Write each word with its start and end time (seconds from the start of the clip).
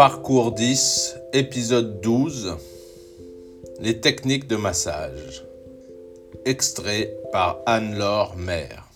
Parcours 0.00 0.52
10, 0.52 1.16
épisode 1.34 2.00
12 2.00 2.56
Les 3.80 4.00
techniques 4.00 4.46
de 4.46 4.56
massage. 4.56 5.44
Extrait 6.46 7.14
par 7.32 7.58
Anne-Laure 7.66 8.34
Maire. 8.34 8.88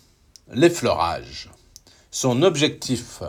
L'effleurage. 0.50 1.50
Son 2.10 2.42
objectif, 2.42 3.22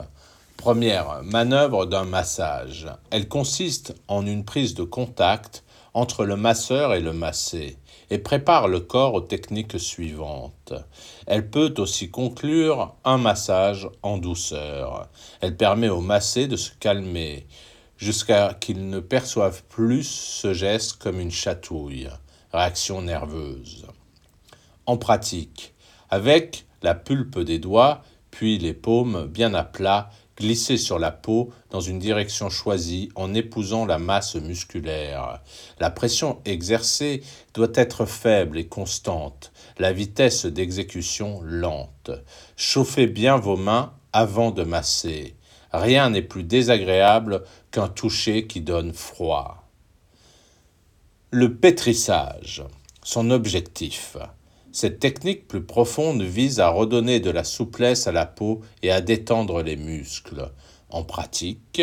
première 0.56 1.22
manœuvre 1.24 1.86
d'un 1.86 2.06
massage. 2.06 2.88
Elle 3.12 3.28
consiste 3.28 3.94
en 4.08 4.26
une 4.26 4.46
prise 4.46 4.74
de 4.74 4.84
contact 4.84 5.65
entre 5.96 6.26
le 6.26 6.36
masseur 6.36 6.94
et 6.94 7.00
le 7.00 7.14
massé 7.14 7.78
et 8.12 8.20
prépare 8.20 8.68
le 8.68 8.82
corps 8.82 9.14
aux 9.14 9.22
techniques 9.22 9.80
suivantes. 9.80 10.74
Elle 11.26 11.50
peut 11.50 11.74
aussi 11.78 12.12
conclure 12.12 12.94
un 13.06 13.18
massage 13.18 13.88
en 14.04 14.18
douceur. 14.18 15.10
Elle 15.40 15.58
permet 15.58 15.90
au 15.90 16.02
massé 16.02 16.48
de 16.48 16.58
se 16.58 16.72
calmer 16.80 17.48
jusqu'à 17.98 18.54
qu'il 18.54 18.90
ne 18.90 19.00
perçoive 19.00 19.64
plus 19.64 20.04
ce 20.04 20.54
geste 20.54 20.98
comme 21.02 21.20
une 21.20 21.32
chatouille, 21.32 22.10
réaction 22.52 23.02
nerveuse. 23.02 23.88
En 24.86 24.98
pratique, 24.98 25.74
avec 26.10 26.66
la 26.84 26.94
pulpe 26.94 27.40
des 27.40 27.58
doigts, 27.58 28.02
puis 28.32 28.58
les 28.60 28.74
paumes 28.74 29.28
bien 29.28 29.54
à 29.54 29.64
plat 29.64 30.10
glisser 30.38 30.78
sur 30.78 31.00
la 31.00 31.12
peau 31.12 31.52
dans 31.70 31.80
une 31.80 32.00
direction 32.00 32.50
choisie 32.50 33.10
en 33.16 33.34
épousant 33.34 33.86
la 33.86 33.98
masse 33.98 34.36
musculaire. 34.36 35.42
La 35.80 35.90
pression 35.90 36.42
exercée 36.46 37.24
doit 37.54 37.72
être 37.76 38.06
faible 38.06 38.58
et 38.58 38.68
constante, 38.68 39.52
la 39.78 39.94
vitesse 39.94 40.46
d'exécution 40.46 41.42
lente. 41.44 42.12
Chauffez 42.56 43.08
bien 43.08 43.38
vos 43.38 43.58
mains 43.58 43.94
avant 44.14 44.52
de 44.52 44.64
masser. 44.64 45.36
Rien 45.72 46.10
n'est 46.10 46.22
plus 46.22 46.44
désagréable 46.44 47.44
qu'un 47.72 47.90
toucher 47.90 48.48
qui 48.48 48.62
donne 48.62 48.94
froid. 48.94 49.66
Le 51.32 51.56
pétrissage. 51.56 52.64
Son 53.04 53.30
objectif. 53.30 54.18
Cette 54.76 55.00
technique 55.00 55.48
plus 55.48 55.64
profonde 55.64 56.22
vise 56.22 56.60
à 56.60 56.68
redonner 56.68 57.22
de 57.22 57.30
la 57.30 57.46
souplesse 57.46 58.08
à 58.08 58.12
la 58.12 58.26
peau 58.26 58.60
et 58.84 58.92
à 58.92 59.00
détendre 59.00 59.64
les 59.64 59.78
muscles. 59.78 60.52
En 60.90 61.06
pratique, 61.06 61.82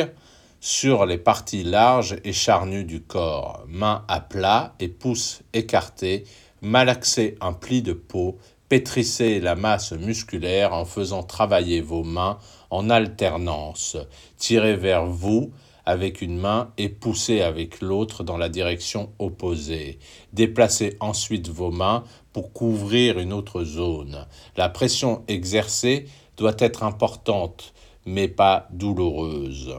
sur 0.61 1.07
les 1.07 1.17
parties 1.17 1.63
larges 1.63 2.19
et 2.23 2.35
charnues 2.35 2.85
du 2.85 3.01
corps, 3.01 3.65
mains 3.67 4.05
à 4.09 4.20
plat 4.20 4.75
et 4.79 4.89
pouces 4.89 5.41
écartés, 5.55 6.25
malaxez 6.61 7.39
un 7.41 7.55
pli 7.55 7.81
de 7.81 7.95
peau, 7.95 8.37
pétrissez 8.69 9.41
la 9.41 9.55
masse 9.55 9.93
musculaire 9.93 10.75
en 10.75 10.85
faisant 10.85 11.23
travailler 11.23 11.81
vos 11.81 12.05
mains 12.05 12.37
en 12.69 12.91
alternance. 12.91 13.97
Tirez 14.37 14.77
vers 14.77 15.07
vous 15.07 15.51
avec 15.84 16.22
une 16.22 16.38
main 16.38 16.72
et 16.78 16.88
poussez 16.88 17.41
avec 17.41 17.80
l'autre 17.80 18.25
dans 18.25 18.36
la 18.36 18.48
direction 18.48 19.12
opposée. 19.19 19.98
Déplacez 20.33 20.97
ensuite 21.00 21.48
vos 21.48 21.70
mains 21.70 22.05
pour 22.33 22.52
couvrir 22.52 23.19
une 23.19 23.33
autre 23.33 23.64
zone. 23.64 24.27
La 24.56 24.69
pression 24.69 25.24
exercée 25.28 26.06
doit 26.36 26.56
être 26.58 26.83
importante, 26.83 27.72
mais 28.06 28.28
pas 28.28 28.69
douloureuse. 28.70 29.74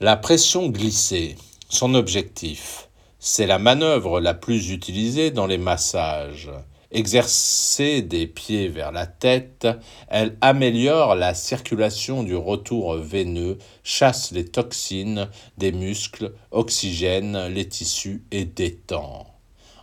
La 0.00 0.16
pression 0.16 0.68
glissée, 0.68 1.36
son 1.68 1.94
objectif, 1.94 2.88
c'est 3.18 3.46
la 3.46 3.58
manœuvre 3.58 4.20
la 4.20 4.34
plus 4.34 4.70
utilisée 4.70 5.30
dans 5.30 5.46
les 5.46 5.58
massages. 5.58 6.50
Exercée 6.94 8.02
des 8.02 8.26
pieds 8.26 8.68
vers 8.68 8.92
la 8.92 9.06
tête, 9.06 9.66
elle 10.08 10.36
améliore 10.42 11.14
la 11.14 11.32
circulation 11.32 12.22
du 12.22 12.36
retour 12.36 12.96
veineux, 12.96 13.56
chasse 13.82 14.30
les 14.30 14.44
toxines 14.44 15.30
des 15.56 15.72
muscles, 15.72 16.34
oxygène 16.50 17.46
les 17.46 17.66
tissus 17.66 18.24
et 18.30 18.44
détend. 18.44 19.26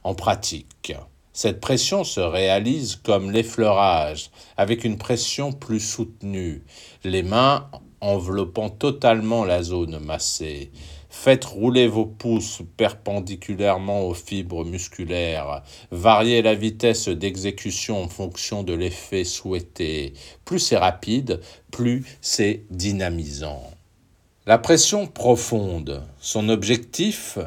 En 0.04 0.14
pratique, 0.14 0.94
cette 1.34 1.60
pression 1.60 2.04
se 2.04 2.20
réalise 2.20 2.98
comme 2.98 3.32
l'effleurage, 3.32 4.30
avec 4.56 4.84
une 4.84 5.00
pression 5.00 5.52
plus 5.52 5.80
soutenue, 5.80 6.64
les 7.04 7.24
mains 7.24 7.72
enveloppant 8.02 8.70
totalement 8.70 9.46
la 9.46 9.64
zone 9.64 9.98
massée. 10.00 10.72
Faites 11.10 11.44
rouler 11.44 11.88
vos 11.88 12.06
pouces 12.06 12.62
perpendiculairement 12.78 14.08
aux 14.08 14.14
fibres 14.14 14.64
musculaires. 14.64 15.64
Variez 15.90 16.44
la 16.44 16.54
vitesse 16.54 17.10
d'exécution 17.10 18.04
en 18.04 18.08
fonction 18.08 18.62
de 18.62 18.74
l'effet 18.74 19.24
souhaité. 19.24 20.14
Plus 20.46 20.60
c'est 20.60 20.78
rapide, 20.78 21.42
plus 21.72 22.06
c'est 22.22 22.64
dynamisant. 22.70 23.64
La 24.46 24.60
pression 24.60 25.08
profonde, 25.08 26.04
son 26.20 26.48
objectif, 26.48 27.40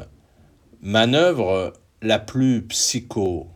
manœuvre 0.81 1.73
la 2.01 2.19
plus 2.19 2.63
psycho. 2.67 3.47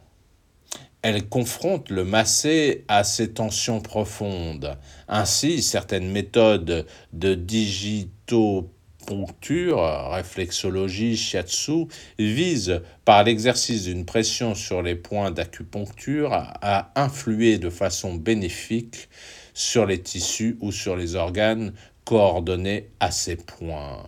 Elle 1.02 1.28
confronte 1.30 1.90
le 1.90 2.06
massé 2.06 2.86
à 2.88 3.04
ses 3.04 3.34
tensions 3.34 3.82
profondes. 3.82 4.78
Ainsi, 5.08 5.62
certaines 5.62 6.10
méthodes 6.10 6.86
de 7.14 7.36
digito 7.36 8.70
poncture, 9.08 9.82
réflexologie, 10.12 11.18
shiatsu, 11.18 11.88
vise 12.20 12.82
par 13.06 13.24
l'exercice 13.24 13.86
d'une 13.86 14.06
pression 14.06 14.54
sur 14.54 14.84
les 14.84 14.96
points 14.96 15.32
d'acupuncture 15.32 16.34
à 16.34 16.92
influer 16.96 17.58
de 17.58 17.72
façon 17.72 18.14
bénéfique 18.14 19.08
sur 19.54 19.88
les 19.88 20.00
tissus 20.00 20.58
ou 20.60 20.72
sur 20.72 20.96
les 20.96 21.16
organes 21.16 21.74
coordonnés 22.06 22.90
à 23.00 23.10
ces 23.10 23.38
points 23.38 24.04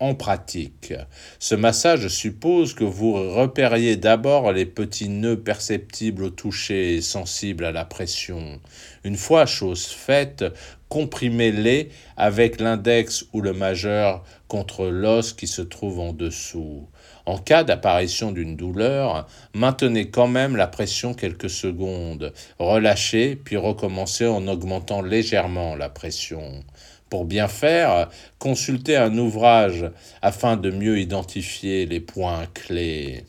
en 0.00 0.14
pratique. 0.14 0.94
Ce 1.38 1.54
massage 1.54 2.08
suppose 2.08 2.74
que 2.74 2.84
vous 2.84 3.12
repériez 3.12 3.96
d'abord 3.96 4.52
les 4.52 4.66
petits 4.66 5.08
nœuds 5.08 5.40
perceptibles 5.40 6.24
au 6.24 6.30
toucher 6.30 6.96
et 6.96 7.00
sensibles 7.00 7.64
à 7.64 7.72
la 7.72 7.84
pression. 7.84 8.60
Une 9.04 9.16
fois 9.16 9.46
chose 9.46 9.86
faite, 9.86 10.44
comprimez-les 10.88 11.90
avec 12.16 12.60
l'index 12.60 13.26
ou 13.32 13.40
le 13.40 13.52
majeur 13.52 14.24
contre 14.46 14.86
l'os 14.86 15.32
qui 15.32 15.46
se 15.46 15.62
trouve 15.62 15.98
en 15.98 16.12
dessous. 16.12 16.88
En 17.26 17.36
cas 17.36 17.62
d'apparition 17.62 18.32
d'une 18.32 18.56
douleur, 18.56 19.26
maintenez 19.52 20.08
quand 20.08 20.28
même 20.28 20.56
la 20.56 20.66
pression 20.66 21.12
quelques 21.12 21.50
secondes, 21.50 22.32
relâchez 22.58 23.36
puis 23.36 23.56
recommencez 23.56 24.26
en 24.26 24.48
augmentant 24.48 25.02
légèrement 25.02 25.76
la 25.76 25.90
pression. 25.90 26.64
Pour 27.10 27.24
bien 27.24 27.48
faire, 27.48 28.10
consultez 28.38 28.96
un 28.96 29.16
ouvrage 29.16 29.90
afin 30.20 30.56
de 30.56 30.70
mieux 30.70 30.98
identifier 30.98 31.86
les 31.86 32.00
points 32.00 32.46
clés. 32.52 33.24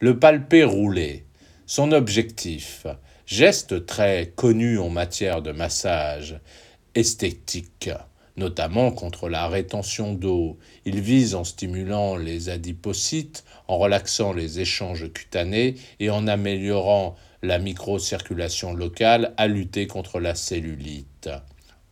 Le 0.00 0.18
palpé 0.18 0.64
roulé. 0.64 1.24
Son 1.66 1.92
objectif. 1.92 2.86
Geste 3.26 3.86
très 3.86 4.32
connu 4.34 4.78
en 4.78 4.90
matière 4.90 5.40
de 5.42 5.52
massage 5.52 6.38
esthétique, 6.94 7.88
notamment 8.36 8.90
contre 8.90 9.28
la 9.28 9.48
rétention 9.48 10.12
d'eau. 10.12 10.58
Il 10.84 11.00
vise 11.00 11.34
en 11.34 11.44
stimulant 11.44 12.16
les 12.16 12.48
adipocytes, 12.50 13.44
en 13.68 13.78
relaxant 13.78 14.32
les 14.32 14.60
échanges 14.60 15.10
cutanés 15.12 15.76
et 16.00 16.10
en 16.10 16.26
améliorant 16.26 17.14
la 17.42 17.58
microcirculation 17.58 18.74
locale 18.74 19.32
à 19.36 19.46
lutter 19.46 19.86
contre 19.86 20.20
la 20.20 20.34
cellulite 20.34 21.30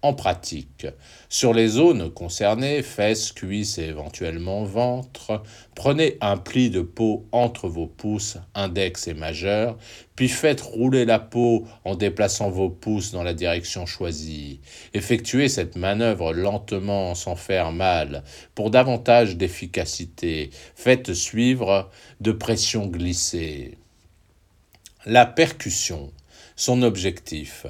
en 0.03 0.15
pratique. 0.15 0.87
Sur 1.29 1.55
les 1.55 1.69
zones 1.69 2.11
concernées, 2.11 2.83
fesses, 2.83 3.33
cuisses 3.33 3.79
et 3.79 3.85
éventuellement 3.85 4.65
ventre, 4.65 5.43
prenez 5.75 6.19
un 6.21 6.37
pli 6.37 6.71
de 6.71 6.81
peau 6.81 7.27
entre 7.31 7.69
vos 7.69 7.87
pouces, 7.87 8.37
index 8.55 9.07
et 9.07 9.15
majeur, 9.15 9.79
puis 10.17 10.29
faites 10.29 10.61
rouler 10.61 11.05
la 11.05 11.21
peau 11.21 11.67
en 11.85 11.95
déplaçant 11.95 12.51
vos 12.51 12.69
pouces 12.69 13.13
dans 13.13 13.23
la 13.23 13.33
direction 13.33 13.87
choisie. 13.87 14.61
Effectuez 14.93 15.49
cette 15.49 15.77
manœuvre 15.77 16.33
lentement 16.33 17.15
sans 17.15 17.37
faire 17.37 17.72
mal 17.72 18.25
pour 18.55 18.71
davantage 18.71 19.37
d'efficacité. 19.37 20.51
Faites 20.75 21.15
suivre 21.15 21.91
de 22.21 22.33
pression 22.33 22.87
glissée. 22.87 23.78
La 25.07 25.27
percussion. 25.27 26.13
Son 26.55 26.83
objectif 26.83 27.66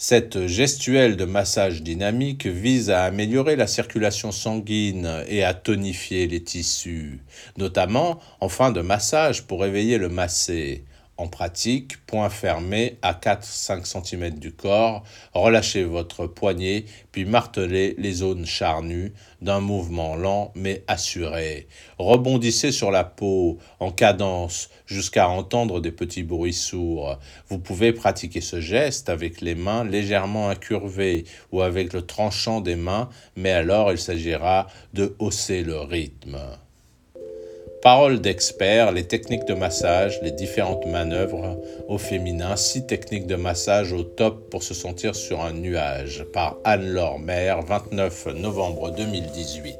cette 0.00 0.46
gestuelle 0.46 1.16
de 1.16 1.24
massage 1.24 1.82
dynamique 1.82 2.46
vise 2.46 2.88
à 2.88 3.02
améliorer 3.02 3.56
la 3.56 3.66
circulation 3.66 4.30
sanguine 4.30 5.24
et 5.26 5.42
à 5.42 5.54
tonifier 5.54 6.28
les 6.28 6.40
tissus, 6.40 7.18
notamment 7.56 8.20
en 8.40 8.48
fin 8.48 8.70
de 8.70 8.80
massage 8.80 9.42
pour 9.42 9.66
éveiller 9.66 9.98
le 9.98 10.08
massé. 10.08 10.84
En 11.18 11.26
pratique, 11.26 12.06
point 12.06 12.30
fermé 12.30 12.96
à 13.02 13.12
4-5 13.12 13.84
cm 13.84 14.38
du 14.38 14.52
corps, 14.52 15.02
relâchez 15.34 15.82
votre 15.82 16.28
poignet 16.28 16.84
puis 17.10 17.24
martelez 17.24 17.96
les 17.98 18.12
zones 18.12 18.46
charnues 18.46 19.12
d'un 19.42 19.58
mouvement 19.58 20.14
lent 20.14 20.52
mais 20.54 20.84
assuré. 20.86 21.66
Rebondissez 21.98 22.70
sur 22.70 22.92
la 22.92 23.02
peau 23.02 23.58
en 23.80 23.90
cadence 23.90 24.70
jusqu'à 24.86 25.28
entendre 25.28 25.80
des 25.80 25.90
petits 25.90 26.22
bruits 26.22 26.52
sourds. 26.52 27.18
Vous 27.48 27.58
pouvez 27.58 27.92
pratiquer 27.92 28.40
ce 28.40 28.60
geste 28.60 29.08
avec 29.08 29.40
les 29.40 29.56
mains 29.56 29.82
légèrement 29.82 30.48
incurvées 30.48 31.24
ou 31.50 31.62
avec 31.62 31.94
le 31.94 32.02
tranchant 32.02 32.60
des 32.60 32.76
mains, 32.76 33.08
mais 33.34 33.50
alors 33.50 33.90
il 33.90 33.98
s'agira 33.98 34.68
de 34.94 35.16
hausser 35.18 35.64
le 35.64 35.80
rythme. 35.80 36.38
Parole 37.82 38.20
d'expert, 38.20 38.90
les 38.90 39.04
techniques 39.04 39.44
de 39.44 39.54
massage, 39.54 40.20
les 40.22 40.32
différentes 40.32 40.84
manœuvres 40.86 41.60
au 41.86 41.96
féminin, 41.96 42.56
six 42.56 42.86
techniques 42.86 43.28
de 43.28 43.36
massage 43.36 43.92
au 43.92 44.02
top 44.02 44.50
pour 44.50 44.64
se 44.64 44.74
sentir 44.74 45.14
sur 45.14 45.42
un 45.42 45.52
nuage, 45.52 46.24
par 46.32 46.58
Anne-Laure 46.64 47.20
29 47.64 48.26
novembre 48.34 48.90
2018. 48.90 49.76